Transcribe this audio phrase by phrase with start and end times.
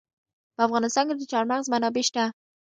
[0.55, 2.23] په افغانستان کې د چار مغز منابع شته.